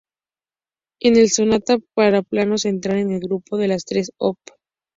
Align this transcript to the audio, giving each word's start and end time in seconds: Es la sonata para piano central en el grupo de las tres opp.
Es 0.99 1.15
la 1.15 1.27
sonata 1.27 1.77
para 1.93 2.23
piano 2.23 2.57
central 2.57 2.97
en 2.97 3.11
el 3.11 3.19
grupo 3.19 3.57
de 3.57 3.67
las 3.67 3.85
tres 3.85 4.11
opp. 4.17 4.39